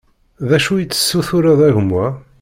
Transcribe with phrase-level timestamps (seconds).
[0.47, 2.05] D acu i tessutureḍ a gma?